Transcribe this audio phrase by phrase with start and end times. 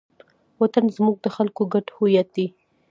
[0.61, 2.47] وطن زموږ د خلکو ګډ هویت دی.